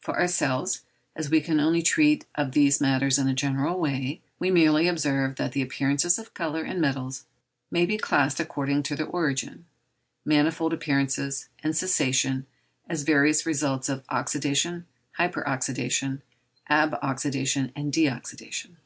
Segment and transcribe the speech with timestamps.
[0.00, 0.80] For ourselves,
[1.14, 5.36] as we can only treat of these matters in a general way, we merely observe
[5.36, 7.26] that the appearances of colour in metals
[7.70, 9.66] may be classed according to their origin,
[10.24, 12.44] manifold appearance, and cessation,
[12.88, 16.22] as various results of oxydation, hyper oxydation,
[16.68, 18.78] ab oxydation, and de oxydation.